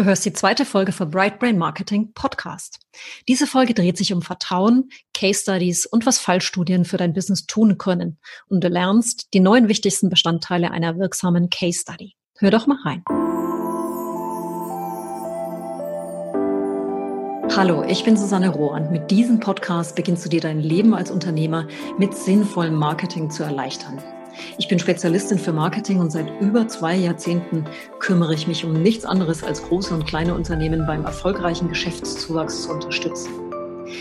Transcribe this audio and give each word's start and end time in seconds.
Du 0.00 0.06
hörst 0.06 0.24
die 0.24 0.32
zweite 0.32 0.64
Folge 0.64 0.92
für 0.92 1.04
Bright 1.04 1.38
Brain 1.38 1.58
Marketing 1.58 2.14
Podcast. 2.14 2.78
Diese 3.28 3.46
Folge 3.46 3.74
dreht 3.74 3.98
sich 3.98 4.14
um 4.14 4.22
Vertrauen, 4.22 4.88
Case 5.12 5.42
Studies 5.42 5.84
und 5.84 6.06
was 6.06 6.18
Fallstudien 6.18 6.86
für 6.86 6.96
dein 6.96 7.12
Business 7.12 7.44
tun 7.44 7.76
können. 7.76 8.16
Und 8.48 8.64
du 8.64 8.68
lernst 8.68 9.34
die 9.34 9.40
neun 9.40 9.68
wichtigsten 9.68 10.08
Bestandteile 10.08 10.70
einer 10.70 10.96
wirksamen 10.96 11.50
Case 11.50 11.80
Study. 11.80 12.14
Hör 12.38 12.50
doch 12.50 12.66
mal 12.66 12.78
rein. 12.82 13.04
Hallo, 17.54 17.84
ich 17.86 18.02
bin 18.02 18.16
Susanne 18.16 18.48
Rohr 18.48 18.72
und 18.72 18.90
mit 18.90 19.10
diesem 19.10 19.38
Podcast 19.38 19.96
beginnst 19.96 20.24
du 20.24 20.30
dir 20.30 20.40
dein 20.40 20.60
Leben 20.60 20.94
als 20.94 21.10
Unternehmer 21.10 21.68
mit 21.98 22.16
sinnvollem 22.16 22.74
Marketing 22.74 23.28
zu 23.28 23.42
erleichtern. 23.42 23.98
Ich 24.58 24.68
bin 24.68 24.78
Spezialistin 24.78 25.38
für 25.38 25.52
Marketing 25.52 25.98
und 25.98 26.10
seit 26.10 26.40
über 26.40 26.68
zwei 26.68 26.96
Jahrzehnten 26.96 27.64
kümmere 27.98 28.34
ich 28.34 28.46
mich 28.46 28.64
um 28.64 28.72
nichts 28.72 29.04
anderes 29.04 29.42
als 29.42 29.62
große 29.62 29.94
und 29.94 30.06
kleine 30.06 30.34
Unternehmen 30.34 30.86
beim 30.86 31.04
erfolgreichen 31.04 31.68
Geschäftszuwachs 31.68 32.62
zu 32.62 32.72
unterstützen. 32.72 33.49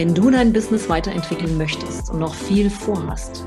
Wenn 0.00 0.14
du 0.14 0.30
dein 0.30 0.50
Business 0.50 0.88
weiterentwickeln 0.88 1.58
möchtest 1.58 2.08
und 2.08 2.20
noch 2.20 2.34
viel 2.34 2.70
vorhast, 2.70 3.44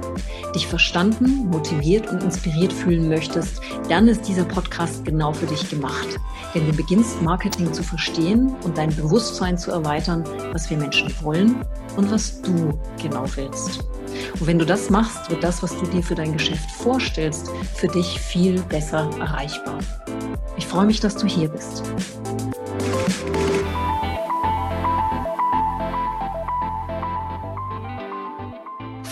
dich 0.54 0.68
verstanden, 0.68 1.48
motiviert 1.50 2.08
und 2.12 2.22
inspiriert 2.22 2.72
fühlen 2.72 3.10
möchtest, 3.10 3.60
dann 3.90 4.08
ist 4.08 4.28
dieser 4.28 4.46
Podcast 4.46 5.04
genau 5.04 5.34
für 5.34 5.48
dich 5.48 5.68
gemacht. 5.68 6.20
Denn 6.54 6.68
du 6.68 6.74
beginnst 6.74 7.20
Marketing 7.24 7.74
zu 7.74 7.82
verstehen 7.82 8.56
und 8.62 8.78
dein 8.78 8.96
Bewusstsein 8.96 9.58
zu 9.58 9.72
erweitern, 9.72 10.26
was 10.52 10.70
wir 10.70 10.78
Menschen 10.78 11.12
wollen 11.24 11.56
und 11.98 12.12
was 12.12 12.40
du 12.44 12.78
genau 13.02 13.26
willst. 13.34 13.80
Und 14.40 14.46
wenn 14.46 14.60
du 14.60 14.66
das 14.68 14.92
machst, 14.92 15.32
wird 15.32 15.44
das, 15.44 15.64
was 15.64 15.76
du 15.80 15.88
dir 15.88 16.04
für 16.04 16.14
dein 16.14 16.34
Geschäft 16.34 16.70
vorstellst, 16.70 17.50
für 17.74 17.88
dich 17.88 18.20
viel 18.20 18.62
besser 18.70 19.10
erreichbar. 19.20 19.80
Ich 20.56 20.68
freue 20.68 20.86
mich, 20.86 21.00
dass 21.00 21.16
du 21.16 21.26
hier 21.26 21.50
bist. 21.50 21.82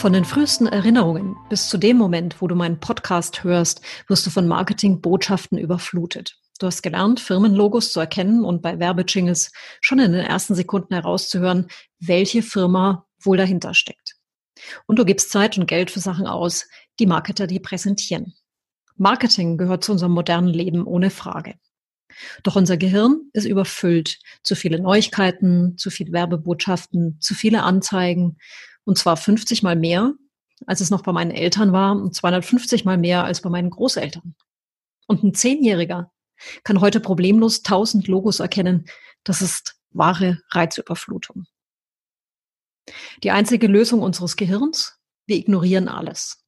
Von 0.01 0.13
den 0.13 0.25
frühesten 0.25 0.65
Erinnerungen 0.65 1.35
bis 1.47 1.69
zu 1.69 1.77
dem 1.77 1.95
Moment, 1.95 2.41
wo 2.41 2.47
du 2.47 2.55
meinen 2.55 2.79
Podcast 2.79 3.43
hörst, 3.43 3.81
wirst 4.07 4.25
du 4.25 4.31
von 4.31 4.47
Marketingbotschaften 4.47 5.59
überflutet. 5.59 6.39
Du 6.57 6.65
hast 6.65 6.81
gelernt, 6.81 7.19
Firmenlogos 7.19 7.93
zu 7.93 7.99
erkennen 7.99 8.43
und 8.43 8.63
bei 8.63 8.79
Werbejingles 8.79 9.51
schon 9.79 9.99
in 9.99 10.13
den 10.13 10.25
ersten 10.25 10.55
Sekunden 10.55 10.95
herauszuhören, 10.95 11.67
welche 11.99 12.41
Firma 12.41 13.05
wohl 13.23 13.37
dahinter 13.37 13.75
steckt. 13.75 14.15
Und 14.87 14.97
du 14.97 15.05
gibst 15.05 15.29
Zeit 15.29 15.59
und 15.59 15.67
Geld 15.67 15.91
für 15.91 15.99
Sachen 15.99 16.25
aus, 16.25 16.67
die 16.97 17.05
Marketer 17.05 17.45
dir 17.45 17.61
präsentieren. 17.61 18.33
Marketing 18.95 19.55
gehört 19.55 19.83
zu 19.83 19.91
unserem 19.91 20.13
modernen 20.13 20.49
Leben 20.49 20.87
ohne 20.87 21.11
Frage. 21.11 21.59
Doch 22.41 22.55
unser 22.55 22.77
Gehirn 22.77 23.29
ist 23.33 23.45
überfüllt. 23.45 24.17
Zu 24.41 24.55
viele 24.55 24.79
Neuigkeiten, 24.79 25.77
zu 25.77 25.91
viele 25.91 26.11
Werbebotschaften, 26.11 27.17
zu 27.19 27.35
viele 27.35 27.61
Anzeigen, 27.61 28.37
und 28.85 28.97
zwar 28.97 29.17
50 29.17 29.63
mal 29.63 29.75
mehr, 29.75 30.13
als 30.65 30.81
es 30.81 30.89
noch 30.89 31.03
bei 31.03 31.11
meinen 31.11 31.31
Eltern 31.31 31.73
war 31.73 31.93
und 31.93 32.13
250 32.15 32.85
mal 32.85 32.97
mehr 32.97 33.23
als 33.23 33.41
bei 33.41 33.49
meinen 33.49 33.69
Großeltern. 33.69 34.35
Und 35.07 35.23
ein 35.23 35.33
Zehnjähriger 35.33 36.11
kann 36.63 36.81
heute 36.81 36.99
problemlos 36.99 37.59
1000 37.59 38.07
Logos 38.07 38.39
erkennen. 38.39 38.85
Das 39.23 39.41
ist 39.41 39.75
wahre 39.91 40.41
Reizüberflutung. 40.49 41.45
Die 43.23 43.31
einzige 43.31 43.67
Lösung 43.67 44.01
unseres 44.01 44.35
Gehirns? 44.35 44.97
Wir 45.25 45.37
ignorieren 45.37 45.87
alles. 45.87 46.43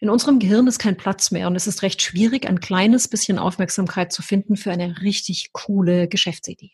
In 0.00 0.10
unserem 0.10 0.38
Gehirn 0.38 0.66
ist 0.66 0.78
kein 0.78 0.96
Platz 0.96 1.30
mehr 1.30 1.46
und 1.46 1.56
es 1.56 1.66
ist 1.66 1.82
recht 1.82 2.02
schwierig, 2.02 2.46
ein 2.46 2.60
kleines 2.60 3.08
bisschen 3.08 3.38
Aufmerksamkeit 3.38 4.12
zu 4.12 4.20
finden 4.22 4.56
für 4.56 4.70
eine 4.70 5.00
richtig 5.00 5.50
coole 5.52 6.08
Geschäftsidee. 6.08 6.72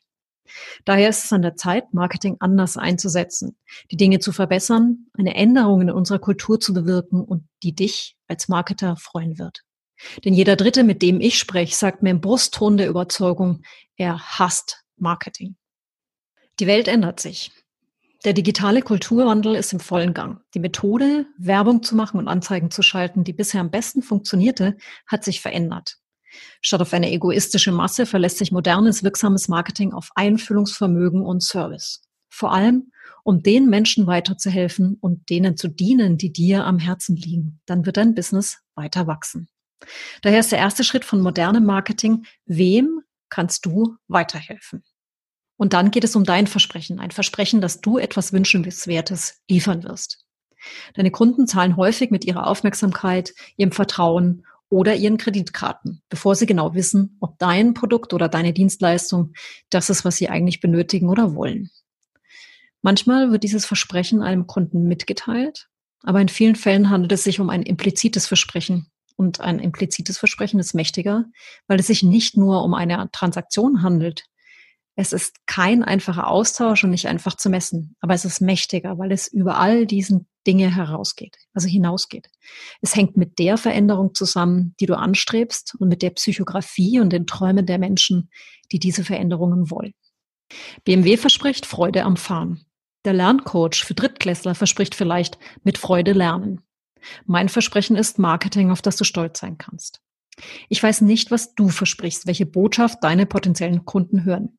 Daher 0.84 1.08
ist 1.08 1.24
es 1.24 1.32
an 1.32 1.42
der 1.42 1.56
Zeit, 1.56 1.92
Marketing 1.94 2.36
anders 2.40 2.76
einzusetzen, 2.76 3.56
die 3.90 3.96
Dinge 3.96 4.18
zu 4.18 4.32
verbessern, 4.32 5.06
eine 5.16 5.34
Änderung 5.34 5.82
in 5.82 5.90
unserer 5.90 6.18
Kultur 6.18 6.60
zu 6.60 6.72
bewirken 6.74 7.22
und 7.22 7.48
die 7.62 7.74
dich 7.74 8.16
als 8.26 8.48
Marketer 8.48 8.96
freuen 8.96 9.38
wird. 9.38 9.62
Denn 10.24 10.34
jeder 10.34 10.56
Dritte, 10.56 10.84
mit 10.84 11.02
dem 11.02 11.20
ich 11.20 11.38
spreche, 11.38 11.74
sagt 11.74 12.02
mir 12.02 12.10
im 12.10 12.20
Brustton 12.20 12.76
der 12.76 12.88
Überzeugung, 12.88 13.62
er 13.96 14.18
hasst 14.18 14.84
Marketing. 14.96 15.56
Die 16.60 16.66
Welt 16.66 16.88
ändert 16.88 17.20
sich. 17.20 17.52
Der 18.24 18.32
digitale 18.32 18.82
Kulturwandel 18.82 19.54
ist 19.54 19.72
im 19.72 19.78
vollen 19.78 20.12
Gang. 20.12 20.40
Die 20.54 20.58
Methode, 20.58 21.26
Werbung 21.38 21.84
zu 21.84 21.94
machen 21.94 22.18
und 22.18 22.26
Anzeigen 22.26 22.70
zu 22.70 22.82
schalten, 22.82 23.22
die 23.22 23.32
bisher 23.32 23.60
am 23.60 23.70
besten 23.70 24.02
funktionierte, 24.02 24.76
hat 25.06 25.22
sich 25.22 25.40
verändert. 25.40 25.98
Statt 26.60 26.80
auf 26.80 26.92
eine 26.92 27.10
egoistische 27.10 27.72
Masse 27.72 28.06
verlässt 28.06 28.38
sich 28.38 28.52
modernes, 28.52 29.02
wirksames 29.02 29.48
Marketing 29.48 29.92
auf 29.92 30.10
Einfühlungsvermögen 30.14 31.22
und 31.22 31.42
Service. 31.42 32.02
Vor 32.28 32.52
allem, 32.52 32.92
um 33.24 33.42
den 33.42 33.68
Menschen 33.68 34.06
weiterzuhelfen 34.06 34.96
und 35.00 35.28
denen 35.30 35.56
zu 35.56 35.68
dienen, 35.68 36.18
die 36.18 36.32
dir 36.32 36.64
am 36.64 36.78
Herzen 36.78 37.16
liegen. 37.16 37.60
Dann 37.66 37.84
wird 37.84 37.96
dein 37.96 38.14
Business 38.14 38.58
weiter 38.74 39.06
wachsen. 39.06 39.48
Daher 40.22 40.40
ist 40.40 40.52
der 40.52 40.58
erste 40.58 40.84
Schritt 40.84 41.04
von 41.04 41.20
modernem 41.20 41.64
Marketing, 41.64 42.24
wem 42.46 43.00
kannst 43.28 43.66
du 43.66 43.96
weiterhelfen? 44.08 44.82
Und 45.56 45.72
dann 45.72 45.90
geht 45.90 46.04
es 46.04 46.16
um 46.16 46.24
dein 46.24 46.46
Versprechen, 46.46 47.00
ein 47.00 47.10
Versprechen, 47.10 47.60
dass 47.60 47.80
du 47.80 47.98
etwas 47.98 48.32
Wünschenswertes 48.32 49.42
liefern 49.48 49.82
wirst. 49.82 50.24
Deine 50.94 51.10
Kunden 51.10 51.46
zahlen 51.46 51.76
häufig 51.76 52.10
mit 52.10 52.24
ihrer 52.24 52.46
Aufmerksamkeit, 52.46 53.34
ihrem 53.56 53.72
Vertrauen 53.72 54.46
oder 54.70 54.94
ihren 54.94 55.16
Kreditkarten, 55.16 56.02
bevor 56.08 56.34
sie 56.34 56.46
genau 56.46 56.74
wissen, 56.74 57.16
ob 57.20 57.38
dein 57.38 57.74
Produkt 57.74 58.12
oder 58.12 58.28
deine 58.28 58.52
Dienstleistung 58.52 59.32
das 59.70 59.90
ist, 59.90 60.04
was 60.04 60.16
sie 60.16 60.28
eigentlich 60.28 60.60
benötigen 60.60 61.08
oder 61.08 61.34
wollen. 61.34 61.70
Manchmal 62.82 63.32
wird 63.32 63.42
dieses 63.42 63.66
Versprechen 63.66 64.22
einem 64.22 64.46
Kunden 64.46 64.86
mitgeteilt, 64.86 65.68
aber 66.02 66.20
in 66.20 66.28
vielen 66.28 66.56
Fällen 66.56 66.90
handelt 66.90 67.12
es 67.12 67.24
sich 67.24 67.40
um 67.40 67.50
ein 67.50 67.62
implizites 67.62 68.26
Versprechen. 68.26 68.86
Und 69.16 69.40
ein 69.40 69.58
implizites 69.58 70.16
Versprechen 70.16 70.60
ist 70.60 70.74
mächtiger, 70.74 71.24
weil 71.66 71.80
es 71.80 71.88
sich 71.88 72.04
nicht 72.04 72.36
nur 72.36 72.62
um 72.62 72.72
eine 72.74 73.10
Transaktion 73.10 73.82
handelt, 73.82 74.24
es 75.00 75.12
ist 75.12 75.46
kein 75.46 75.84
einfacher 75.84 76.26
Austausch 76.26 76.82
und 76.82 76.90
nicht 76.90 77.06
einfach 77.06 77.36
zu 77.36 77.50
messen, 77.50 77.94
aber 78.00 78.14
es 78.14 78.24
ist 78.24 78.40
mächtiger, 78.40 78.98
weil 78.98 79.12
es 79.12 79.28
über 79.28 79.56
all 79.56 79.86
diesen 79.86 80.26
Dinge 80.44 80.74
herausgeht, 80.74 81.36
also 81.54 81.68
hinausgeht. 81.68 82.28
Es 82.80 82.96
hängt 82.96 83.16
mit 83.16 83.38
der 83.38 83.58
Veränderung 83.58 84.12
zusammen, 84.14 84.74
die 84.80 84.86
du 84.86 84.98
anstrebst 84.98 85.76
und 85.78 85.86
mit 85.86 86.02
der 86.02 86.10
Psychografie 86.10 86.98
und 86.98 87.12
den 87.12 87.28
Träumen 87.28 87.64
der 87.64 87.78
Menschen, 87.78 88.28
die 88.72 88.80
diese 88.80 89.04
Veränderungen 89.04 89.70
wollen. 89.70 89.94
BMW 90.82 91.16
verspricht 91.16 91.64
Freude 91.64 92.02
am 92.02 92.16
Fahren. 92.16 92.66
Der 93.04 93.12
Lerncoach 93.12 93.84
für 93.84 93.94
Drittklässler 93.94 94.56
verspricht 94.56 94.96
vielleicht 94.96 95.38
mit 95.62 95.78
Freude 95.78 96.12
lernen. 96.12 96.62
Mein 97.24 97.48
Versprechen 97.48 97.94
ist 97.94 98.18
Marketing, 98.18 98.72
auf 98.72 98.82
das 98.82 98.96
du 98.96 99.04
stolz 99.04 99.38
sein 99.38 99.58
kannst. 99.58 100.00
Ich 100.68 100.82
weiß 100.82 101.02
nicht, 101.02 101.30
was 101.30 101.54
du 101.54 101.68
versprichst, 101.68 102.26
welche 102.26 102.46
Botschaft 102.46 102.98
deine 103.04 103.26
potenziellen 103.26 103.84
Kunden 103.84 104.24
hören. 104.24 104.57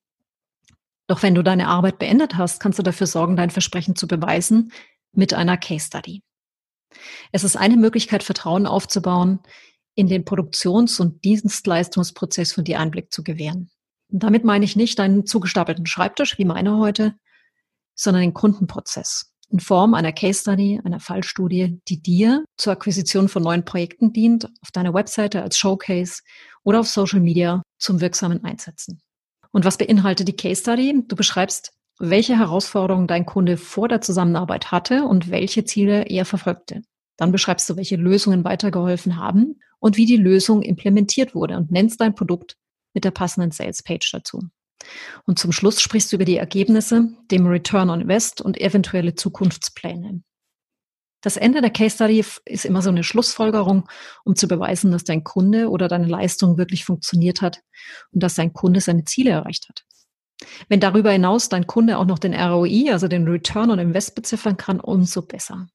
Doch 1.09 1.23
wenn 1.23 1.33
du 1.33 1.43
deine 1.43 1.67
Arbeit 1.67 1.97
beendet 1.97 2.37
hast, 2.37 2.59
kannst 2.59 2.77
du 2.77 2.83
dafür 2.83 3.07
sorgen, 3.07 3.35
dein 3.35 3.49
Versprechen 3.49 3.95
zu 3.95 4.07
beweisen 4.07 4.71
mit 5.11 5.33
einer 5.33 5.57
Case 5.57 5.87
Study. 5.87 6.21
Es 7.31 7.43
ist 7.43 7.57
eine 7.57 7.77
Möglichkeit, 7.77 8.21
Vertrauen 8.21 8.67
aufzubauen, 8.67 9.39
in 9.95 10.07
den 10.07 10.23
Produktions- 10.23 10.99
und 10.99 11.25
Dienstleistungsprozess 11.25 12.53
von 12.53 12.63
dir 12.63 12.79
Einblick 12.79 13.11
zu 13.11 13.23
gewähren. 13.23 13.71
Und 14.11 14.21
damit 14.21 14.43
meine 14.43 14.63
ich 14.63 14.75
nicht 14.75 14.99
deinen 14.99 15.25
zugestapelten 15.25 15.87
Schreibtisch, 15.87 16.37
wie 16.37 16.45
meine 16.45 16.77
heute, 16.77 17.15
sondern 17.95 18.21
den 18.21 18.35
Kundenprozess 18.35 19.33
in 19.49 19.59
Form 19.59 19.95
einer 19.95 20.13
Case 20.13 20.41
Study, 20.41 20.79
einer 20.83 20.99
Fallstudie, 20.99 21.81
die 21.87 22.03
dir 22.03 22.45
zur 22.55 22.73
Akquisition 22.73 23.29
von 23.29 23.41
neuen 23.41 23.65
Projekten 23.65 24.13
dient, 24.13 24.45
auf 24.61 24.69
deiner 24.71 24.93
Webseite 24.93 25.41
als 25.41 25.57
Showcase 25.57 26.21
oder 26.63 26.81
auf 26.81 26.87
Social 26.87 27.19
Media 27.19 27.63
zum 27.79 27.99
wirksamen 27.99 28.43
Einsetzen. 28.43 29.01
Und 29.51 29.65
was 29.65 29.77
beinhaltet 29.77 30.27
die 30.27 30.35
Case 30.35 30.61
Study? 30.61 31.03
Du 31.07 31.15
beschreibst, 31.15 31.73
welche 31.99 32.37
Herausforderungen 32.37 33.07
dein 33.07 33.25
Kunde 33.25 33.57
vor 33.57 33.87
der 33.87 34.01
Zusammenarbeit 34.01 34.71
hatte 34.71 35.03
und 35.03 35.31
welche 35.31 35.65
Ziele 35.65 36.03
er 36.03 36.25
verfolgte. 36.25 36.81
Dann 37.17 37.31
beschreibst 37.31 37.69
du, 37.69 37.75
welche 37.75 37.97
Lösungen 37.97 38.43
weitergeholfen 38.45 39.17
haben 39.17 39.59
und 39.79 39.97
wie 39.97 40.05
die 40.05 40.17
Lösung 40.17 40.61
implementiert 40.61 41.35
wurde 41.35 41.57
und 41.57 41.71
nennst 41.71 41.99
dein 41.99 42.15
Produkt 42.15 42.55
mit 42.93 43.03
der 43.03 43.11
passenden 43.11 43.51
Sales 43.51 43.83
Page 43.83 44.09
dazu. 44.11 44.43
Und 45.25 45.39
zum 45.39 45.51
Schluss 45.51 45.81
sprichst 45.81 46.11
du 46.11 46.15
über 46.15 46.25
die 46.25 46.37
Ergebnisse, 46.37 47.09
dem 47.31 47.45
Return 47.47 47.89
on 47.89 48.01
Invest 48.01 48.41
und 48.41 48.59
eventuelle 48.59 49.15
Zukunftspläne. 49.15 50.21
Das 51.21 51.35
Ende 51.35 51.61
der 51.61 51.69
Case 51.69 51.95
Study 51.95 52.23
ist 52.45 52.65
immer 52.65 52.81
so 52.81 52.89
eine 52.89 53.03
Schlussfolgerung, 53.03 53.89
um 54.23 54.35
zu 54.35 54.47
beweisen, 54.47 54.91
dass 54.91 55.03
dein 55.03 55.23
Kunde 55.23 55.69
oder 55.69 55.87
deine 55.87 56.07
Leistung 56.07 56.57
wirklich 56.57 56.85
funktioniert 56.85 57.41
hat 57.41 57.61
und 58.11 58.23
dass 58.23 58.35
dein 58.35 58.53
Kunde 58.53 58.79
seine 58.79 59.03
Ziele 59.03 59.31
erreicht 59.31 59.67
hat. 59.67 59.83
Wenn 60.69 60.79
darüber 60.79 61.11
hinaus 61.11 61.49
dein 61.49 61.67
Kunde 61.67 61.97
auch 61.97 62.05
noch 62.05 62.19
den 62.19 62.33
ROI, 62.33 62.91
also 62.91 63.09
den 63.09 63.27
Return 63.27 63.71
on 63.71 63.79
Invest 63.79 64.15
beziffern 64.15 64.55
kann, 64.55 64.79
umso 64.79 65.21
besser. 65.21 65.67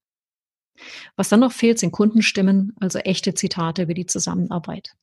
Was 1.15 1.29
dann 1.29 1.41
noch 1.41 1.51
fehlt, 1.51 1.79
sind 1.79 1.91
Kundenstimmen, 1.91 2.73
also 2.79 2.99
echte 2.99 3.35
Zitate 3.35 3.83
über 3.83 3.93
die 3.93 4.07
Zusammenarbeit. 4.07 4.95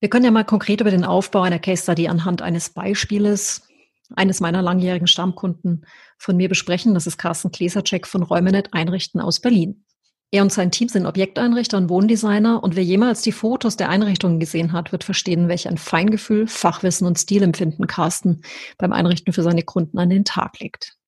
Wir 0.00 0.08
können 0.08 0.24
ja 0.24 0.30
mal 0.30 0.44
konkret 0.44 0.80
über 0.80 0.90
den 0.90 1.04
Aufbau 1.04 1.42
einer 1.42 1.58
Case 1.58 1.82
Study 1.82 2.08
anhand 2.08 2.42
eines 2.42 2.70
Beispieles 2.70 3.62
eines 4.16 4.40
meiner 4.40 4.62
langjährigen 4.62 5.06
Stammkunden 5.06 5.86
von 6.18 6.36
mir 6.36 6.48
besprechen. 6.48 6.94
Das 6.94 7.06
ist 7.06 7.18
Carsten 7.18 7.50
Klesercheck 7.50 8.06
von 8.06 8.22
Räumenet 8.22 8.72
Einrichten 8.72 9.20
aus 9.20 9.40
Berlin. 9.40 9.84
Er 10.32 10.42
und 10.42 10.52
sein 10.52 10.70
Team 10.70 10.88
sind 10.88 11.06
Objekteinrichter 11.06 11.76
und 11.76 11.88
Wohndesigner 11.88 12.62
und 12.62 12.76
wer 12.76 12.84
jemals 12.84 13.22
die 13.22 13.32
Fotos 13.32 13.76
der 13.76 13.88
Einrichtungen 13.88 14.38
gesehen 14.38 14.72
hat, 14.72 14.92
wird 14.92 15.02
verstehen, 15.02 15.48
welch 15.48 15.68
ein 15.68 15.76
Feingefühl, 15.76 16.46
Fachwissen 16.46 17.06
und 17.06 17.18
Stilempfinden 17.18 17.88
Carsten 17.88 18.42
beim 18.78 18.92
Einrichten 18.92 19.32
für 19.32 19.42
seine 19.42 19.64
Kunden 19.64 19.98
an 19.98 20.08
den 20.08 20.24
Tag 20.24 20.60
legt. 20.60 20.99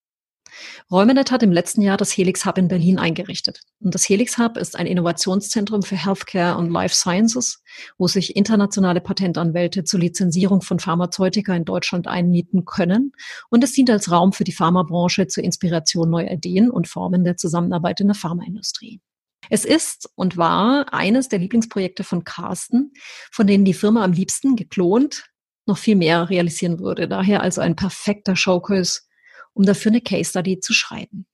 Räumenet 0.91 1.31
hat 1.31 1.43
im 1.43 1.53
letzten 1.53 1.83
Jahr 1.83 1.97
das 1.97 2.11
Helix 2.11 2.45
Hub 2.45 2.59
in 2.59 2.69
Berlin 2.69 2.99
eingerichtet. 2.99 3.61
Und 3.81 3.95
das 3.95 4.09
Helix 4.09 4.39
Hub 4.39 4.57
ist 4.57 4.77
ein 4.77 4.87
Innovationszentrum 4.87 5.83
für 5.83 5.97
Healthcare 5.97 6.57
und 6.57 6.71
Life 6.71 6.95
Sciences, 6.95 7.63
wo 7.99 8.07
sich 8.07 8.37
internationale 8.37 9.01
Patentanwälte 9.01 9.85
zur 9.85 10.01
Lizenzierung 10.01 10.63
von 10.63 10.79
Pharmazeutika 10.79 11.55
in 11.55 11.65
Deutschland 11.65 12.07
einmieten 12.07 12.65
können. 12.65 13.13
Und 13.51 13.65
es 13.65 13.73
dient 13.73 13.91
als 13.91 14.11
Raum 14.11 14.33
für 14.33 14.45
die 14.45 14.53
Pharmabranche 14.53 15.27
zur 15.27 15.45
Inspiration 15.45 16.11
neuer 16.11 16.31
Ideen 16.31 16.71
und 16.71 16.89
Formen 16.89 17.25
der 17.25 17.37
Zusammenarbeit 17.37 18.01
in 18.01 18.09
der 18.09 18.17
Pharmaindustrie. 18.17 19.01
Es 19.51 19.65
ist 19.65 20.09
und 20.15 20.37
war 20.37 20.93
eines 20.93 21.29
der 21.29 21.39
Lieblingsprojekte 21.39 22.05
von 22.05 22.25
Carsten, 22.25 22.93
von 23.31 23.47
denen 23.47 23.65
die 23.65 23.75
Firma 23.75 24.05
am 24.05 24.13
liebsten 24.13 24.57
geklont 24.57 25.25
noch 25.67 25.79
viel 25.79 25.97
mehr 25.97 26.29
realisieren 26.31 26.81
würde. 26.81 27.09
Daher 27.09 27.43
also 27.43 27.61
ein 27.61 27.77
perfekter 27.77 28.37
Showcase 28.37 29.03
um 29.55 29.65
dafür 29.65 29.91
eine 29.91 30.01
Case 30.01 30.31
Study 30.31 30.61
zu 30.61 30.73
schreiben. 30.73 31.27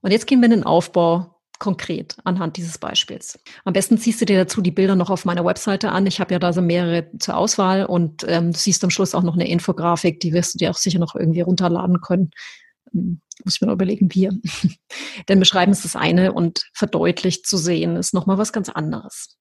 Und 0.00 0.10
jetzt 0.10 0.26
gehen 0.26 0.40
wir 0.40 0.46
in 0.46 0.52
den 0.52 0.64
Aufbau 0.64 1.38
konkret 1.58 2.16
anhand 2.24 2.56
dieses 2.56 2.78
Beispiels. 2.78 3.38
Am 3.64 3.72
besten 3.72 3.98
ziehst 3.98 4.20
du 4.20 4.24
dir 4.24 4.38
dazu 4.38 4.60
die 4.60 4.70
Bilder 4.70 4.94
noch 4.94 5.10
auf 5.10 5.24
meiner 5.24 5.44
Webseite 5.44 5.90
an. 5.90 6.06
Ich 6.06 6.20
habe 6.20 6.32
ja 6.32 6.38
da 6.38 6.52
so 6.52 6.62
mehrere 6.62 7.10
zur 7.18 7.36
Auswahl 7.36 7.84
und 7.84 8.24
ähm, 8.28 8.52
du 8.52 8.58
siehst 8.58 8.84
am 8.84 8.90
Schluss 8.90 9.14
auch 9.14 9.24
noch 9.24 9.34
eine 9.34 9.48
Infografik, 9.48 10.20
die 10.20 10.32
wirst 10.32 10.54
du 10.54 10.58
dir 10.58 10.70
auch 10.70 10.76
sicher 10.76 10.98
noch 10.98 11.14
irgendwie 11.14 11.40
runterladen 11.40 12.00
können. 12.00 12.30
Ähm, 12.94 13.20
muss 13.44 13.56
ich 13.56 13.60
mir 13.60 13.66
noch 13.66 13.74
überlegen, 13.74 14.08
wie. 14.12 14.30
Denn 15.28 15.40
beschreiben 15.40 15.72
ist 15.72 15.84
das 15.84 15.96
eine 15.96 16.32
und 16.32 16.62
verdeutlicht 16.74 17.46
zu 17.46 17.56
sehen 17.56 17.96
ist 17.96 18.14
nochmal 18.14 18.38
was 18.38 18.52
ganz 18.52 18.68
anderes. 18.68 19.36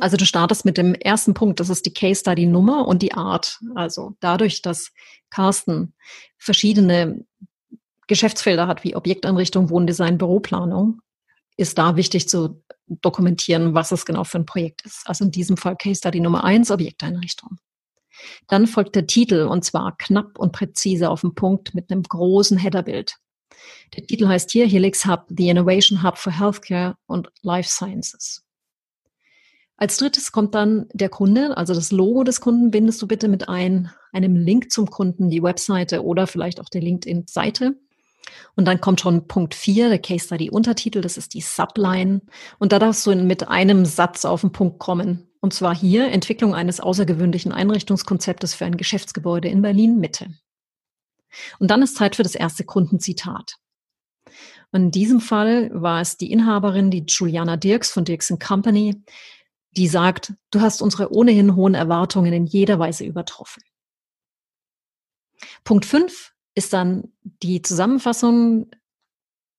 Also 0.00 0.16
du 0.16 0.24
startest 0.24 0.64
mit 0.64 0.76
dem 0.76 0.94
ersten 0.94 1.34
Punkt, 1.34 1.60
das 1.60 1.68
ist 1.68 1.86
die 1.86 1.94
Case 1.94 2.20
Study 2.20 2.46
Nummer 2.46 2.86
und 2.88 3.02
die 3.02 3.14
Art. 3.14 3.60
Also 3.74 4.16
dadurch, 4.20 4.62
dass 4.62 4.92
Carsten 5.30 5.94
verschiedene 6.38 7.24
Geschäftsfelder 8.06 8.66
hat, 8.66 8.84
wie 8.84 8.96
Objekteinrichtung, 8.96 9.70
Wohndesign, 9.70 10.18
Büroplanung, 10.18 11.00
ist 11.56 11.78
da 11.78 11.96
wichtig 11.96 12.28
zu 12.28 12.62
dokumentieren, 12.86 13.74
was 13.74 13.92
es 13.92 14.04
genau 14.04 14.24
für 14.24 14.38
ein 14.38 14.46
Projekt 14.46 14.82
ist. 14.84 15.02
Also 15.06 15.24
in 15.24 15.30
diesem 15.30 15.56
Fall 15.56 15.76
Case 15.76 15.98
Study 15.98 16.20
Nummer 16.20 16.44
eins, 16.44 16.70
Objekteinrichtung. 16.70 17.58
Dann 18.48 18.66
folgt 18.66 18.94
der 18.94 19.06
Titel 19.06 19.46
und 19.46 19.64
zwar 19.64 19.96
knapp 19.96 20.38
und 20.38 20.52
präzise 20.52 21.10
auf 21.10 21.22
den 21.22 21.34
Punkt 21.34 21.74
mit 21.74 21.90
einem 21.90 22.02
großen 22.02 22.58
Headerbild. 22.58 23.16
Der 23.96 24.06
Titel 24.06 24.28
heißt 24.28 24.50
hier 24.50 24.66
Helix 24.66 25.06
Hub, 25.06 25.26
the 25.28 25.48
Innovation 25.48 26.02
Hub 26.02 26.18
for 26.18 26.32
Healthcare 26.32 26.96
und 27.06 27.30
Life 27.42 27.68
Sciences. 27.68 28.42
Als 29.76 29.96
drittes 29.96 30.30
kommt 30.30 30.54
dann 30.54 30.86
der 30.92 31.08
Kunde, 31.08 31.56
also 31.56 31.74
das 31.74 31.90
Logo 31.90 32.22
des 32.22 32.40
Kunden 32.40 32.70
bindest 32.70 33.02
du 33.02 33.08
bitte 33.08 33.28
mit 33.28 33.48
ein, 33.48 33.90
einem 34.12 34.36
Link 34.36 34.70
zum 34.70 34.88
Kunden, 34.88 35.30
die 35.30 35.42
Webseite 35.42 36.04
oder 36.04 36.26
vielleicht 36.26 36.60
auch 36.60 36.68
der 36.68 36.80
LinkedIn-Seite. 36.80 37.76
Und 38.56 38.66
dann 38.66 38.80
kommt 38.80 39.00
schon 39.00 39.26
Punkt 39.26 39.54
4, 39.54 39.88
der 39.88 39.98
Case 39.98 40.26
Study 40.26 40.48
Untertitel, 40.50 41.00
das 41.00 41.16
ist 41.16 41.34
die 41.34 41.40
Subline. 41.40 42.22
Und 42.58 42.72
da 42.72 42.78
darfst 42.78 43.04
du 43.06 43.14
mit 43.16 43.48
einem 43.48 43.84
Satz 43.84 44.24
auf 44.24 44.42
den 44.42 44.52
Punkt 44.52 44.78
kommen. 44.78 45.28
Und 45.40 45.52
zwar 45.52 45.74
hier 45.74 46.10
Entwicklung 46.10 46.54
eines 46.54 46.80
außergewöhnlichen 46.80 47.52
Einrichtungskonzeptes 47.52 48.54
für 48.54 48.64
ein 48.64 48.76
Geschäftsgebäude 48.76 49.48
in 49.48 49.60
Berlin 49.60 49.98
Mitte. 49.98 50.28
Und 51.58 51.70
dann 51.70 51.82
ist 51.82 51.96
Zeit 51.96 52.16
für 52.16 52.22
das 52.22 52.34
erste 52.34 52.64
Kundenzitat. 52.64 53.56
Und 54.72 54.82
in 54.82 54.90
diesem 54.90 55.20
Fall 55.20 55.70
war 55.72 56.00
es 56.00 56.16
die 56.16 56.32
Inhaberin, 56.32 56.90
die 56.90 57.04
Juliana 57.06 57.56
Dirks 57.56 57.90
von 57.90 58.04
Dirks 58.04 58.32
Company, 58.44 59.02
die 59.76 59.88
sagt, 59.88 60.32
du 60.50 60.60
hast 60.60 60.82
unsere 60.82 61.12
ohnehin 61.12 61.56
hohen 61.56 61.74
Erwartungen 61.74 62.32
in 62.32 62.46
jeder 62.46 62.78
Weise 62.78 63.04
übertroffen. 63.04 63.62
Punkt 65.64 65.84
5 65.84 66.32
ist 66.54 66.72
dann 66.72 67.12
die 67.42 67.62
Zusammenfassung. 67.62 68.70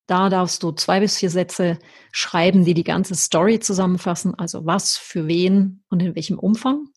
Da 0.07 0.29
darfst 0.29 0.63
du 0.63 0.71
zwei 0.71 0.99
bis 0.99 1.17
vier 1.17 1.29
Sätze 1.29 1.79
schreiben, 2.11 2.63
die 2.63 2.73
die 2.73 2.83
ganze 2.83 3.15
Story 3.15 3.59
zusammenfassen, 3.59 4.35
also 4.35 4.65
was, 4.65 4.97
für 4.97 5.27
wen 5.27 5.83
und 5.89 6.01
in 6.01 6.15
welchem 6.15 6.39
Umfang. 6.39 6.89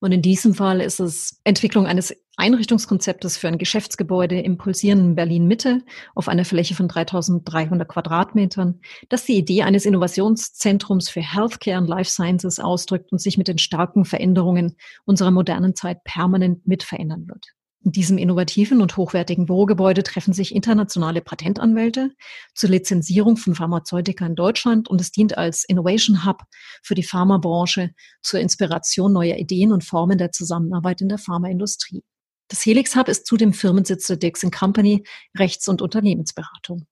Und 0.00 0.12
in 0.12 0.22
diesem 0.22 0.54
Fall 0.54 0.80
ist 0.80 1.00
es 1.00 1.40
Entwicklung 1.44 1.86
eines 1.86 2.14
Einrichtungskonzeptes 2.36 3.36
für 3.36 3.48
ein 3.48 3.58
Geschäftsgebäude 3.58 4.40
im 4.40 4.56
pulsierenden 4.56 5.14
Berlin 5.14 5.46
Mitte 5.46 5.82
auf 6.14 6.28
einer 6.28 6.46
Fläche 6.46 6.74
von 6.74 6.88
3300 6.88 7.86
Quadratmetern, 7.86 8.80
das 9.10 9.26
die 9.26 9.36
Idee 9.36 9.62
eines 9.62 9.84
Innovationszentrums 9.84 11.10
für 11.10 11.20
Healthcare 11.20 11.78
und 11.78 11.88
Life 11.88 12.10
Sciences 12.10 12.58
ausdrückt 12.58 13.12
und 13.12 13.20
sich 13.20 13.36
mit 13.36 13.48
den 13.48 13.58
starken 13.58 14.06
Veränderungen 14.06 14.76
unserer 15.04 15.30
modernen 15.30 15.74
Zeit 15.74 16.04
permanent 16.04 16.66
mitverändern 16.66 17.28
wird. 17.28 17.44
In 17.84 17.90
diesem 17.90 18.16
innovativen 18.16 18.80
und 18.80 18.96
hochwertigen 18.96 19.46
Bürogebäude 19.46 20.04
treffen 20.04 20.32
sich 20.32 20.54
internationale 20.54 21.20
Patentanwälte 21.20 22.10
zur 22.54 22.70
Lizenzierung 22.70 23.36
von 23.36 23.56
Pharmazeutika 23.56 24.24
in 24.24 24.36
Deutschland 24.36 24.88
und 24.88 25.00
es 25.00 25.10
dient 25.10 25.36
als 25.36 25.64
Innovation 25.64 26.24
Hub 26.24 26.42
für 26.82 26.94
die 26.94 27.02
Pharmabranche 27.02 27.90
zur 28.22 28.38
Inspiration 28.38 29.12
neuer 29.12 29.36
Ideen 29.36 29.72
und 29.72 29.84
Formen 29.84 30.16
der 30.16 30.30
Zusammenarbeit 30.30 31.00
in 31.00 31.08
der 31.08 31.18
Pharmaindustrie. 31.18 32.04
Das 32.48 32.64
Helix 32.64 32.96
Hub 32.96 33.08
ist 33.08 33.26
zudem 33.26 33.52
Firmensitz 33.52 34.06
der 34.06 34.16
Dixon 34.16 34.50
Company 34.50 35.04
Rechts- 35.36 35.68
und 35.68 35.82
Unternehmensberatung. 35.82 36.86